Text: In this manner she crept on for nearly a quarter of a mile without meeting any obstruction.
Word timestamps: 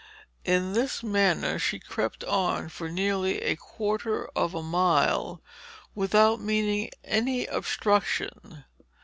In 0.43 0.73
this 0.73 1.03
manner 1.03 1.59
she 1.59 1.77
crept 1.79 2.23
on 2.23 2.69
for 2.69 2.89
nearly 2.89 3.39
a 3.43 3.55
quarter 3.55 4.25
of 4.35 4.55
a 4.55 4.63
mile 4.63 5.43
without 5.93 6.41
meeting 6.41 6.89
any 7.03 7.45
obstruction. 7.45 8.63